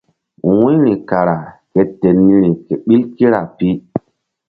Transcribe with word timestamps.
Wu̧yri 0.57 0.93
kara 1.09 1.37
ke 1.71 1.81
ten 1.99 2.17
niri 2.25 2.51
ke 2.65 2.73
ɓil 2.85 3.03
kira 3.15 3.41
pi. 3.57 3.69